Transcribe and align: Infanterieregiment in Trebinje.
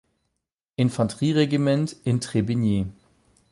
Infanterieregiment 0.77 1.95
in 2.05 2.19
Trebinje. 2.19 2.87